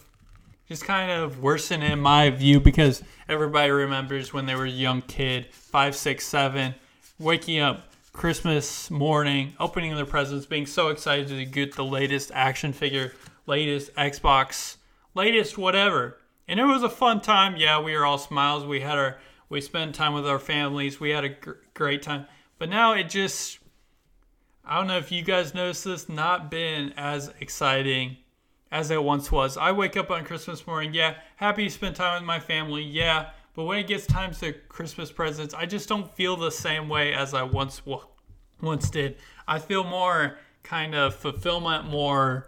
just 0.69 0.85
kind 0.85 1.11
of 1.11 1.43
worsen 1.43 1.83
in 1.83 2.01
my 2.01 2.31
view 2.31 2.59
because 2.59 3.03
everybody 3.29 3.71
remembers 3.71 4.33
when 4.33 4.47
they 4.47 4.55
were 4.55 4.65
a 4.65 4.71
young 4.71 5.03
kid, 5.03 5.47
five, 5.53 5.95
six, 5.95 6.27
seven, 6.27 6.75
waking 7.19 7.61
up 7.61 7.93
Christmas 8.13 8.91
morning, 8.91 9.55
opening 9.61 9.95
their 9.95 10.07
presents, 10.07 10.47
being 10.47 10.67
so 10.67 10.89
excited 10.89 11.29
to 11.29 11.45
get 11.45 11.77
the 11.77 11.85
latest 11.85 12.31
action 12.35 12.73
figure, 12.73 13.13
latest 13.47 13.95
Xbox, 13.95 14.77
latest 15.15 15.59
whatever. 15.59 16.19
And 16.53 16.61
it 16.61 16.65
was 16.65 16.83
a 16.83 16.91
fun 16.91 17.23
time. 17.23 17.57
Yeah, 17.57 17.81
we 17.81 17.97
were 17.97 18.05
all 18.05 18.19
smiles. 18.19 18.67
We 18.67 18.81
had 18.81 18.99
our 18.99 19.17
we 19.49 19.63
spent 19.63 19.95
time 19.95 20.13
with 20.13 20.27
our 20.27 20.39
families. 20.39 21.01
We 21.01 21.09
had 21.09 21.25
a 21.25 21.31
gr- 21.31 21.53
great 21.73 22.03
time. 22.03 22.27
But 22.59 22.69
now 22.69 22.93
it 22.93 23.09
just 23.09 23.59
I 24.63 24.77
don't 24.77 24.87
know 24.87 24.99
if 24.99 25.11
you 25.11 25.23
guys 25.23 25.55
noticed 25.55 25.87
this, 25.87 26.11
not 26.11 26.51
been 26.51 26.93
as 26.95 27.33
exciting 27.41 28.19
as 28.71 28.91
it 28.91 29.03
once 29.03 29.33
was. 29.33 29.57
I 29.57 29.73
wake 29.73 29.97
up 29.97 30.11
on 30.11 30.27
Christmas 30.27 30.67
morning, 30.67 30.93
yeah, 30.93 31.15
happy 31.37 31.65
to 31.65 31.71
spend 31.71 31.97
time 31.97 32.21
with 32.21 32.27
my 32.27 32.39
family, 32.39 32.83
yeah, 32.83 33.31
but 33.55 33.65
when 33.65 33.79
it 33.79 33.87
gets 33.87 34.05
time 34.05 34.35
to 34.35 34.53
Christmas 34.53 35.11
presents, 35.11 35.55
I 35.55 35.65
just 35.65 35.89
don't 35.89 36.13
feel 36.13 36.37
the 36.37 36.51
same 36.51 36.87
way 36.87 37.15
as 37.15 37.33
I 37.33 37.45
once 37.45 37.81
once 38.61 38.91
did. 38.91 39.17
I 39.49 39.59
feel 39.59 39.85
more 39.85 40.37
kind 40.63 40.95
of 40.95 41.15
fulfillment, 41.15 41.87
more 41.87 42.47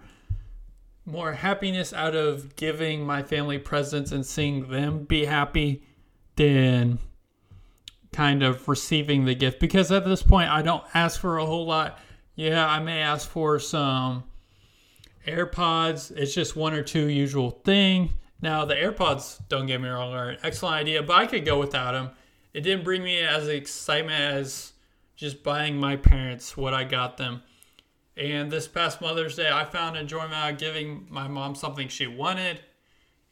more 1.07 1.33
happiness 1.33 1.93
out 1.93 2.15
of 2.15 2.57
giving 2.57 3.05
my 3.05 3.23
family 3.23 3.59
presents 3.59 4.13
and 4.13 4.25
seeing 4.25 4.69
them 4.71 5.05
be 5.05 5.27
happy 5.27 5.83
than 6.37 6.99
kind 8.13 8.43
of 8.43 8.69
receiving 8.69 9.25
the 9.25 9.35
gift 9.35 9.59
because 9.59 9.91
at 9.91 10.05
this 10.05 10.23
point 10.23 10.49
I 10.49 10.63
don't 10.63 10.85
ask 10.95 11.21
for 11.21 11.39
a 11.39 11.47
whole 11.47 11.67
lot. 11.67 11.99
Yeah, 12.37 12.67
I 12.67 12.79
may 12.81 13.01
ask 13.01 13.29
for 13.29 13.59
some 13.59 14.25
AirPods. 15.27 16.11
It's 16.17 16.35
just 16.35 16.57
one 16.57 16.75
or 16.75 16.83
two 16.83 17.09
usual 17.09 17.51
thing. 17.51 18.11
Now 18.41 18.65
the 18.65 18.75
AirPods, 18.75 19.41
don't 19.49 19.67
get 19.67 19.81
me 19.81 19.89
wrong, 19.89 20.13
are 20.13 20.31
an 20.31 20.39
excellent 20.43 20.77
idea, 20.77 21.03
but 21.03 21.17
I 21.17 21.27
could 21.27 21.45
go 21.45 21.59
without 21.59 21.93
them. 21.93 22.11
It 22.53 22.61
didn't 22.61 22.85
bring 22.85 23.03
me 23.03 23.21
as 23.21 23.49
excitement 23.49 24.21
as 24.21 24.73
just 25.17 25.43
buying 25.43 25.77
my 25.77 25.97
parents 25.97 26.57
what 26.57 26.73
I 26.75 26.85
got 26.85 27.17
them. 27.17 27.43
And 28.17 28.51
this 28.51 28.69
past 28.69 29.01
Mother's 29.01 29.37
Day, 29.37 29.51
I 29.51 29.65
found 29.65 29.97
enjoyment 29.97 30.35
out 30.35 30.59
giving 30.59 31.07
my 31.11 31.27
mom 31.27 31.55
something 31.55 31.89
she 31.89 32.07
wanted, 32.07 32.61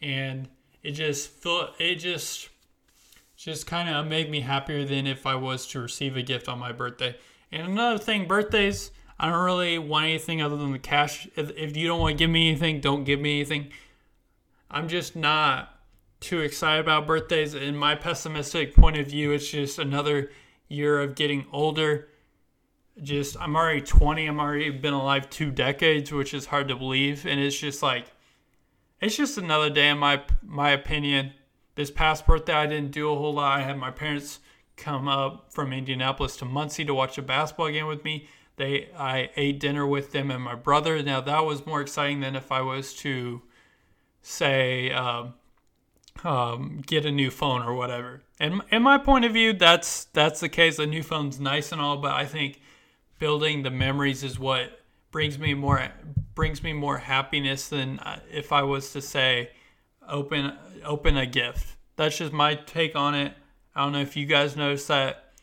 and 0.00 0.48
it 0.82 0.92
just 0.92 1.30
felt 1.30 1.80
it 1.80 1.96
just 1.96 2.48
just 3.36 3.66
kind 3.66 3.88
of 3.88 4.06
made 4.06 4.30
me 4.30 4.40
happier 4.40 4.84
than 4.84 5.06
if 5.06 5.26
I 5.26 5.34
was 5.34 5.66
to 5.68 5.80
receive 5.80 6.16
a 6.16 6.22
gift 6.22 6.48
on 6.48 6.58
my 6.58 6.72
birthday. 6.72 7.16
And 7.50 7.66
another 7.66 7.98
thing, 7.98 8.26
birthdays, 8.26 8.92
I 9.18 9.28
don't 9.28 9.44
really 9.44 9.78
want 9.78 10.06
anything 10.06 10.40
other 10.40 10.56
than 10.56 10.72
the 10.72 10.78
cash. 10.78 11.28
If, 11.36 11.50
if 11.56 11.76
you 11.76 11.88
don't 11.88 12.00
want 12.00 12.12
to 12.12 12.18
give 12.18 12.30
me 12.30 12.48
anything, 12.48 12.80
don't 12.80 13.04
give 13.04 13.20
me 13.20 13.40
anything. 13.40 13.72
I'm 14.70 14.88
just 14.88 15.16
not 15.16 15.76
too 16.20 16.40
excited 16.40 16.80
about 16.80 17.06
birthdays. 17.06 17.54
In 17.54 17.76
my 17.76 17.94
pessimistic 17.94 18.74
point 18.74 18.96
of 18.96 19.06
view, 19.06 19.32
it's 19.32 19.50
just 19.50 19.78
another 19.78 20.30
year 20.68 21.00
of 21.00 21.14
getting 21.14 21.46
older. 21.52 22.08
Just, 23.00 23.36
I'm 23.40 23.56
already 23.56 23.80
20. 23.80 24.26
I'm 24.26 24.40
already 24.40 24.70
been 24.70 24.92
alive 24.92 25.30
two 25.30 25.50
decades, 25.50 26.12
which 26.12 26.34
is 26.34 26.46
hard 26.46 26.68
to 26.68 26.76
believe. 26.76 27.26
And 27.26 27.40
it's 27.40 27.58
just 27.58 27.82
like, 27.82 28.06
it's 29.00 29.16
just 29.16 29.38
another 29.38 29.70
day 29.70 29.88
in 29.88 29.98
my 29.98 30.22
my 30.42 30.70
opinion 30.70 31.32
this 31.74 31.90
past 31.90 32.26
birthday, 32.26 32.52
I 32.52 32.66
didn't 32.66 32.90
do 32.90 33.10
a 33.10 33.16
whole 33.16 33.34
lot. 33.34 33.58
I 33.58 33.62
had 33.62 33.78
my 33.78 33.90
parents 33.90 34.40
come 34.76 35.08
up 35.08 35.52
from 35.52 35.72
Indianapolis 35.72 36.36
to 36.38 36.44
Muncie 36.44 36.84
to 36.84 36.94
watch 36.94 37.16
a 37.18 37.22
basketball 37.22 37.70
game 37.70 37.86
with 37.86 38.04
me. 38.04 38.28
They, 38.56 38.90
I 38.96 39.30
ate 39.36 39.60
dinner 39.60 39.86
with 39.86 40.12
them 40.12 40.30
and 40.30 40.42
my 40.42 40.54
brother. 40.54 41.02
Now 41.02 41.20
that 41.22 41.44
was 41.44 41.64
more 41.64 41.80
exciting 41.80 42.20
than 42.20 42.36
if 42.36 42.52
I 42.52 42.60
was 42.60 42.92
to, 42.96 43.42
say, 44.20 44.90
um, 44.92 45.34
um, 46.24 46.82
get 46.86 47.06
a 47.06 47.10
new 47.10 47.30
phone 47.30 47.62
or 47.62 47.74
whatever. 47.74 48.22
And 48.38 48.60
in 48.70 48.82
my 48.82 48.98
point 48.98 49.24
of 49.24 49.32
view, 49.32 49.54
that's 49.54 50.04
that's 50.04 50.40
the 50.40 50.48
case. 50.48 50.78
A 50.78 50.86
new 50.86 51.02
phone's 51.02 51.40
nice 51.40 51.72
and 51.72 51.80
all, 51.80 51.96
but 51.96 52.12
I 52.12 52.26
think 52.26 52.60
building 53.22 53.62
the 53.62 53.70
memories 53.70 54.24
is 54.24 54.36
what 54.36 54.80
brings 55.12 55.38
me 55.38 55.54
more 55.54 55.92
brings 56.34 56.60
me 56.60 56.72
more 56.72 56.98
happiness 56.98 57.68
than 57.68 58.00
uh, 58.00 58.18
if 58.28 58.50
I 58.50 58.64
was 58.64 58.92
to 58.94 59.00
say 59.00 59.50
open 60.08 60.52
open 60.84 61.16
a 61.16 61.24
gift. 61.24 61.76
That's 61.94 62.18
just 62.18 62.32
my 62.32 62.56
take 62.56 62.96
on 62.96 63.14
it. 63.14 63.32
I 63.76 63.84
don't 63.84 63.92
know 63.92 64.00
if 64.00 64.16
you 64.16 64.26
guys 64.26 64.56
noticed 64.56 64.88
that. 64.88 65.34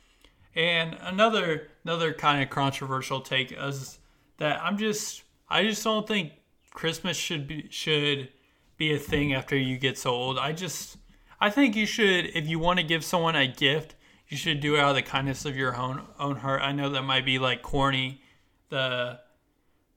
And 0.53 0.97
another 0.99 1.69
another 1.85 2.11
kind 2.11 2.43
of 2.43 2.49
controversial 2.49 3.21
take 3.21 3.53
is 3.53 3.99
that 4.39 4.59
I'm 4.61 4.77
just 4.77 5.23
I 5.47 5.63
just 5.63 5.81
don't 5.81 6.05
think 6.05 6.33
Christmas 6.71 7.15
should 7.15 7.47
be 7.47 7.69
should 7.69 8.27
be 8.75 8.93
a 8.93 8.99
thing 8.99 9.33
after 9.33 9.55
you 9.55 9.77
get 9.77 9.97
so 9.97 10.11
old. 10.11 10.37
I 10.37 10.51
just 10.51 10.97
I 11.39 11.49
think 11.49 11.77
you 11.77 11.85
should 11.85 12.25
if 12.35 12.45
you 12.45 12.59
want 12.59 12.79
to 12.79 12.85
give 12.85 13.05
someone 13.05 13.37
a 13.37 13.47
gift, 13.47 13.95
you 14.29 14.37
should 14.37 14.59
do 14.59 14.75
it 14.75 14.79
out 14.79 14.89
of 14.91 14.95
the 14.95 15.01
kindness 15.01 15.45
of 15.45 15.57
your 15.57 15.75
own 15.75 16.01
own 16.19 16.37
heart. 16.37 16.61
I 16.61 16.71
know 16.71 16.89
that 16.89 17.01
might 17.01 17.25
be 17.25 17.39
like 17.39 17.61
corny 17.61 18.21
the 18.69 19.19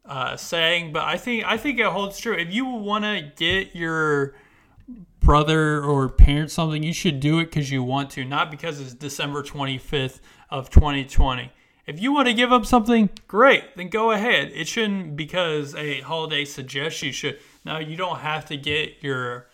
uh, 0.05 0.37
saying, 0.37 0.93
but 0.93 1.05
I 1.05 1.17
think 1.17 1.45
I 1.45 1.57
think 1.57 1.79
it 1.79 1.87
holds 1.87 2.19
true. 2.19 2.35
If 2.35 2.53
you 2.53 2.65
want 2.65 3.05
to 3.05 3.31
get 3.37 3.77
your 3.77 4.35
brother 5.21 5.83
or 5.85 6.09
parent 6.09 6.51
something, 6.51 6.83
you 6.83 6.93
should 6.93 7.21
do 7.21 7.39
it 7.39 7.45
because 7.45 7.71
you 7.71 7.83
want 7.83 8.11
to, 8.11 8.25
not 8.25 8.51
because 8.51 8.81
it's 8.81 8.95
December 8.95 9.43
25th 9.43 10.21
of 10.51 10.69
2020. 10.71 11.53
If 11.87 12.01
you 12.01 12.13
want 12.13 12.29
to 12.29 12.35
give 12.35 12.53
up 12.53 12.65
something, 12.65 13.11
great, 13.27 13.77
then 13.77 13.89
go 13.89 14.13
ahead. 14.13 14.51
It 14.55 14.67
shouldn't 14.67 15.17
because 15.17 15.75
a 15.75 16.01
holiday 16.01 16.45
suggests 16.45 17.03
you 17.03 17.13
should. 17.13 17.39
Now 17.65 17.79
you 17.79 17.97
don't 17.97 18.19
have 18.19 18.47
to 18.47 18.57
get 18.57 19.03
your 19.03 19.49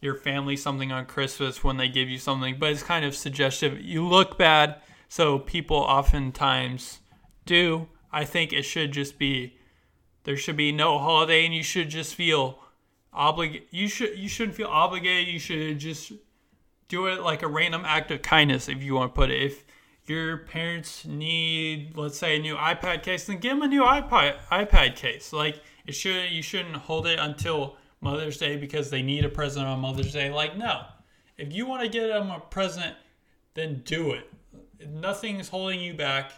your 0.00 0.14
family 0.14 0.56
something 0.56 0.92
on 0.92 1.06
Christmas 1.06 1.64
when 1.64 1.76
they 1.76 1.88
give 1.88 2.08
you 2.08 2.18
something, 2.18 2.56
but 2.58 2.70
it's 2.70 2.82
kind 2.82 3.04
of 3.04 3.14
suggestive. 3.14 3.80
You 3.80 4.06
look 4.06 4.38
bad, 4.38 4.76
so 5.08 5.38
people 5.38 5.76
oftentimes 5.76 7.00
do. 7.46 7.88
I 8.12 8.24
think 8.24 8.52
it 8.52 8.62
should 8.62 8.92
just 8.92 9.18
be 9.18 9.58
there 10.24 10.36
should 10.36 10.56
be 10.56 10.72
no 10.72 10.98
holiday 10.98 11.46
and 11.46 11.54
you 11.54 11.62
should 11.62 11.88
just 11.88 12.14
feel 12.14 12.58
oblig 13.14 13.62
you 13.70 13.88
should 13.88 14.18
you 14.18 14.28
shouldn't 14.28 14.54
feel 14.54 14.66
obligated 14.68 15.32
you 15.32 15.38
should 15.38 15.78
just 15.78 16.12
do 16.88 17.06
it 17.06 17.22
like 17.22 17.42
a 17.42 17.48
random 17.48 17.82
act 17.86 18.10
of 18.10 18.20
kindness 18.20 18.68
if 18.68 18.82
you 18.82 18.94
want 18.94 19.14
to 19.14 19.18
put 19.18 19.30
it 19.30 19.42
if 19.42 19.64
your 20.04 20.36
parents 20.36 21.06
need 21.06 21.96
let's 21.96 22.18
say 22.18 22.36
a 22.36 22.40
new 22.40 22.56
ipad 22.56 23.02
case 23.02 23.26
then 23.26 23.38
give 23.38 23.52
them 23.52 23.62
a 23.62 23.68
new 23.68 23.82
ipad 23.82 24.36
ipad 24.52 24.94
case 24.94 25.32
like 25.32 25.62
it 25.86 25.92
should 25.92 26.30
you 26.30 26.42
shouldn't 26.42 26.76
hold 26.76 27.06
it 27.06 27.18
until 27.18 27.76
mother's 28.00 28.38
day 28.38 28.56
because 28.56 28.90
they 28.90 29.02
need 29.02 29.24
a 29.24 29.28
present 29.28 29.66
on 29.66 29.80
mother's 29.80 30.12
day? 30.12 30.30
Like 30.30 30.56
no. 30.56 30.82
If 31.36 31.52
you 31.52 31.66
want 31.66 31.82
to 31.82 31.88
get 31.88 32.08
them 32.08 32.30
a 32.30 32.40
present 32.40 32.96
then 33.58 33.82
do 33.84 34.12
it. 34.12 34.32
Nothing's 34.88 35.48
holding 35.48 35.80
you 35.80 35.92
back. 35.92 36.30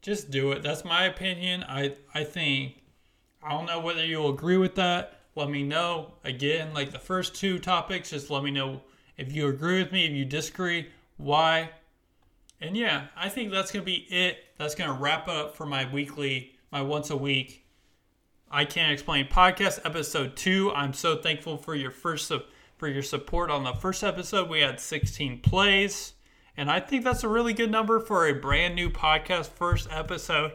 Just 0.00 0.30
do 0.30 0.52
it. 0.52 0.62
That's 0.62 0.84
my 0.84 1.04
opinion. 1.04 1.64
I 1.68 1.96
i 2.14 2.24
think 2.24 2.82
i 3.42 3.50
don't 3.50 3.66
know 3.66 3.80
whether 3.80 4.04
you'll 4.04 4.30
agree 4.30 4.56
with 4.56 4.74
that. 4.76 5.20
Let 5.36 5.50
me 5.50 5.62
know. 5.62 6.14
Again, 6.24 6.72
like 6.72 6.92
the 6.92 6.98
first 6.98 7.34
two 7.34 7.58
topics, 7.58 8.10
just 8.10 8.30
let 8.30 8.42
me 8.42 8.50
know 8.50 8.82
if 9.18 9.32
you 9.32 9.48
agree 9.48 9.82
with 9.82 9.92
me, 9.92 10.06
if 10.06 10.12
you 10.12 10.24
disagree, 10.24 10.88
why. 11.18 11.70
And 12.60 12.76
yeah, 12.76 13.08
I 13.16 13.28
think 13.28 13.50
that's 13.50 13.70
going 13.70 13.84
to 13.84 13.86
be 13.86 14.06
it. 14.08 14.38
That's 14.58 14.74
going 14.74 14.88
to 14.88 14.96
wrap 14.96 15.28
up 15.28 15.56
for 15.56 15.66
my 15.66 15.92
weekly, 15.92 16.52
my 16.70 16.80
once 16.82 17.10
a 17.10 17.16
week 17.16 17.63
I 18.54 18.64
Can't 18.64 18.92
Explain 18.92 19.26
podcast, 19.26 19.80
episode 19.84 20.36
two. 20.36 20.70
I'm 20.70 20.92
so 20.92 21.16
thankful 21.16 21.56
for 21.56 21.74
your 21.74 21.90
first 21.90 22.30
for 22.76 22.86
your 22.86 23.02
support 23.02 23.50
on 23.50 23.64
the 23.64 23.72
first 23.72 24.04
episode. 24.04 24.48
We 24.48 24.60
had 24.60 24.78
16 24.78 25.40
plays, 25.40 26.12
and 26.56 26.70
I 26.70 26.78
think 26.78 27.02
that's 27.02 27.24
a 27.24 27.28
really 27.28 27.52
good 27.52 27.72
number 27.72 27.98
for 27.98 28.28
a 28.28 28.32
brand 28.32 28.76
new 28.76 28.90
podcast 28.90 29.48
first 29.48 29.88
episode. 29.90 30.52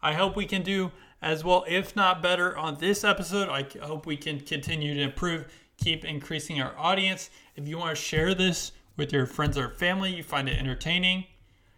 I 0.00 0.14
hope 0.14 0.34
we 0.34 0.46
can 0.46 0.62
do 0.62 0.92
as 1.20 1.44
well, 1.44 1.66
if 1.68 1.94
not 1.94 2.22
better, 2.22 2.56
on 2.56 2.78
this 2.78 3.04
episode. 3.04 3.50
I 3.50 3.66
hope 3.84 4.06
we 4.06 4.16
can 4.16 4.40
continue 4.40 4.94
to 4.94 5.02
improve, 5.02 5.44
keep 5.76 6.06
increasing 6.06 6.62
our 6.62 6.72
audience. 6.78 7.28
If 7.54 7.68
you 7.68 7.76
want 7.76 7.94
to 7.94 8.02
share 8.02 8.34
this 8.34 8.72
with 8.96 9.12
your 9.12 9.26
friends 9.26 9.58
or 9.58 9.68
family, 9.68 10.10
you 10.14 10.22
find 10.22 10.48
it 10.48 10.58
entertaining, 10.58 11.26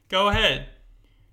go 0.09 0.29
ahead. 0.29 0.69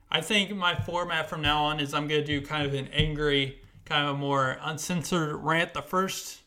I 0.09 0.21
think 0.21 0.49
my 0.55 0.73
format 0.73 1.29
from 1.29 1.43
now 1.43 1.65
on 1.65 1.79
is 1.79 1.93
I'm 1.93 2.07
going 2.07 2.21
to 2.21 2.25
do 2.25 2.43
kind 2.43 2.65
of 2.65 2.73
an 2.73 2.87
angry, 2.87 3.59
kind 3.85 4.07
of 4.07 4.15
a 4.15 4.17
more 4.17 4.57
uncensored 4.61 5.35
rant 5.35 5.73
the 5.73 5.81
first 5.81 6.41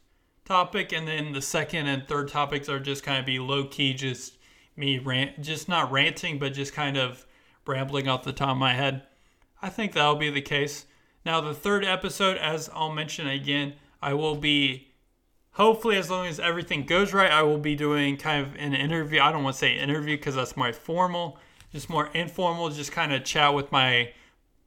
topic, 0.45 0.92
and 0.92 1.07
then 1.07 1.33
the 1.33 1.42
second 1.42 1.87
and 1.87 2.07
third 2.09 2.28
topics 2.28 2.68
are 2.68 2.80
just 2.80 3.04
kind 3.04 3.18
of 3.18 3.26
be 3.26 3.38
low 3.38 3.64
key, 3.64 3.95
just 3.95 4.37
me 4.76 4.99
rant, 4.99 5.40
just 5.40 5.68
not 5.68 5.90
ranting, 5.90 6.38
but 6.38 6.52
just 6.52 6.73
kind 6.73 6.97
of 6.97 7.26
rambling 7.66 8.09
off 8.09 8.25
the 8.25 8.33
top 8.33 8.50
of 8.50 8.57
my 8.57 8.75
head. 8.75 9.02
I 9.61 9.68
think 9.68 9.92
that'll 9.92 10.16
be 10.16 10.30
the 10.30 10.40
case. 10.40 10.87
Now, 11.25 11.40
the 11.40 11.54
third 11.54 11.85
episode, 11.85 12.37
as 12.38 12.71
I'll 12.73 12.92
mention 12.92 13.26
again, 13.26 13.75
I 14.00 14.14
will 14.14 14.37
be, 14.37 14.88
hopefully, 15.52 15.97
as 15.97 16.11
long 16.11 16.26
as 16.26 16.40
everything 16.40 16.87
goes 16.87 17.12
right, 17.12 17.30
I 17.30 17.42
will 17.42 17.59
be 17.59 17.75
doing 17.75 18.16
kind 18.16 18.47
of 18.47 18.54
an 18.54 18.73
interview. 18.73 19.21
I 19.21 19.33
don't 19.33 19.42
want 19.42 19.54
to 19.54 19.59
say 19.59 19.76
interview 19.76 20.16
because 20.16 20.37
that's 20.37 20.57
more 20.57 20.73
formal, 20.73 21.38
just 21.73 21.90
more 21.90 22.07
informal, 22.14 22.71
just 22.71 22.92
kind 22.92 23.12
of 23.12 23.25
chat 23.25 23.52
with 23.52 23.71
my 23.73 24.12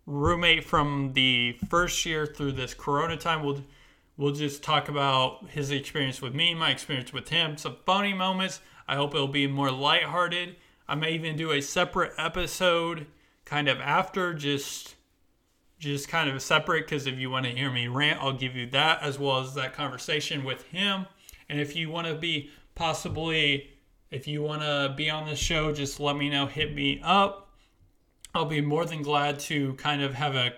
roommate 0.06 0.64
from 0.64 1.14
the 1.14 1.58
first 1.70 2.06
year 2.06 2.26
through 2.26 2.54
this 2.54 2.74
corona 2.74 3.18
time. 3.18 3.44
We'll 3.44 3.64
we'll 4.18 4.34
just 4.34 4.64
talk 4.64 4.90
about 4.90 5.50
his 5.50 5.72
experience 5.72 6.22
with 6.22 6.34
me, 6.34 6.54
my 6.54 6.70
experience 6.70 7.14
with 7.14 7.30
him, 7.30 7.58
some 7.58 7.78
funny 7.86 8.14
moments. 8.14 8.62
I 8.88 8.96
hope 8.96 9.16
it'll 9.16 9.28
be 9.28 9.48
more 9.48 9.72
lighthearted. 9.72 10.56
I 10.88 10.96
may 10.96 11.14
even 11.14 11.36
do 11.36 11.52
a 11.52 11.62
separate 11.62 12.14
episode 12.18 13.08
kind 13.46 13.68
of 13.68 13.80
after 13.80 14.34
just 14.34 14.96
just 15.80 16.08
kind 16.08 16.30
of 16.30 16.42
separate 16.42 16.86
because 16.86 17.08
if 17.08 17.18
you 17.18 17.30
want 17.32 17.46
to 17.46 17.52
hear 17.52 17.72
me 17.72 17.88
rant, 17.88 18.22
I'll 18.22 18.34
give 18.34 18.56
you 18.56 18.68
that 18.68 19.02
as 19.02 19.18
well 19.18 19.40
as 19.40 19.56
that 19.56 19.74
conversation 19.74 20.44
with 20.44 20.64
him. 20.68 21.08
And 21.50 21.60
if 21.60 21.76
you 21.76 21.90
want 21.90 22.06
to 22.08 22.14
be 22.14 22.52
possibly, 22.76 23.72
if 24.12 24.28
you 24.28 24.44
want 24.44 24.62
to 24.62 24.94
be 24.96 25.10
on 25.10 25.28
the 25.28 25.36
show, 25.36 25.74
just 25.74 26.00
let 26.00 26.16
me 26.16 26.30
know, 26.30 26.46
hit 26.46 26.76
me 26.76 27.02
up. 27.04 27.51
I'll 28.34 28.46
be 28.46 28.62
more 28.62 28.86
than 28.86 29.02
glad 29.02 29.40
to 29.42 29.74
kind 29.74 30.02
of 30.02 30.14
have 30.14 30.36
a 30.36 30.54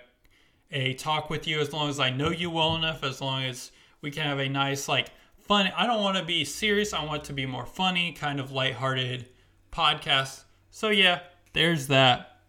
a 0.72 0.94
talk 0.96 1.30
with 1.30 1.48
you 1.48 1.60
as 1.60 1.72
long 1.72 1.88
as 1.90 2.00
I 2.00 2.10
know 2.10 2.32
you 2.32 2.50
well 2.50 2.76
enough, 2.76 3.04
as 3.04 3.22
long 3.22 3.44
as 3.44 3.72
we 4.02 4.10
can 4.10 4.24
have 4.24 4.40
a 4.40 4.50
nice, 4.50 4.88
like, 4.88 5.10
fun. 5.38 5.72
I 5.78 5.86
don't 5.86 6.02
want 6.02 6.18
to 6.18 6.26
be 6.26 6.44
serious. 6.46 6.94
I 6.94 7.06
want 7.06 7.24
to 7.26 7.34
be 7.34 7.46
more 7.46 7.66
funny, 7.66 8.12
kind 8.12 8.40
of 8.40 8.52
lighthearted 8.52 9.28
podcast. 9.72 10.44
So, 10.72 10.90
yeah, 10.90 11.20
there's 11.54 11.88
that. 11.88 12.40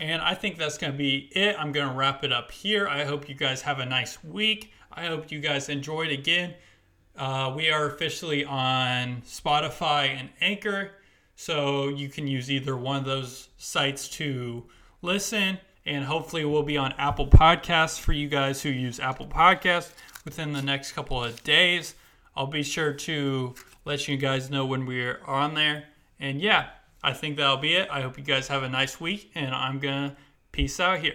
And 0.00 0.20
I 0.20 0.34
think 0.34 0.58
that's 0.58 0.78
going 0.78 0.92
to 0.92 0.98
be 0.98 1.30
it. 1.32 1.54
I'm 1.58 1.70
going 1.70 1.88
to 1.88 1.94
wrap 1.94 2.24
it 2.24 2.32
up 2.32 2.50
here. 2.50 2.88
I 2.88 3.04
hope 3.04 3.28
you 3.28 3.34
guys 3.36 3.62
have 3.62 3.78
a 3.78 3.86
nice 3.86 4.22
week. 4.24 4.72
I 4.90 5.06
hope 5.06 5.30
you 5.30 5.38
guys 5.38 5.68
enjoyed 5.68 6.10
again. 6.10 6.54
Uh, 7.16 7.52
we 7.54 7.70
are 7.70 7.86
officially 7.86 8.44
on 8.44 9.22
Spotify 9.26 10.08
and 10.08 10.30
Anchor, 10.40 10.92
so 11.40 11.88
you 11.88 12.10
can 12.10 12.26
use 12.26 12.50
either 12.50 12.76
one 12.76 12.98
of 12.98 13.06
those 13.06 13.48
sites 13.56 14.08
to 14.08 14.62
listen. 15.00 15.56
And 15.86 16.04
hopefully, 16.04 16.44
we'll 16.44 16.64
be 16.64 16.76
on 16.76 16.92
Apple 16.98 17.26
Podcasts 17.26 17.98
for 17.98 18.12
you 18.12 18.28
guys 18.28 18.60
who 18.60 18.68
use 18.68 19.00
Apple 19.00 19.26
Podcasts 19.26 19.92
within 20.26 20.52
the 20.52 20.60
next 20.60 20.92
couple 20.92 21.24
of 21.24 21.42
days. 21.42 21.94
I'll 22.36 22.46
be 22.46 22.62
sure 22.62 22.92
to 22.92 23.54
let 23.86 24.06
you 24.06 24.18
guys 24.18 24.50
know 24.50 24.66
when 24.66 24.84
we're 24.84 25.18
on 25.24 25.54
there. 25.54 25.84
And 26.20 26.42
yeah, 26.42 26.66
I 27.02 27.14
think 27.14 27.38
that'll 27.38 27.56
be 27.56 27.74
it. 27.74 27.88
I 27.90 28.02
hope 28.02 28.18
you 28.18 28.24
guys 28.24 28.48
have 28.48 28.62
a 28.62 28.68
nice 28.68 29.00
week, 29.00 29.30
and 29.34 29.54
I'm 29.54 29.78
going 29.78 30.10
to 30.10 30.16
peace 30.52 30.78
out 30.78 30.98
here. 30.98 31.14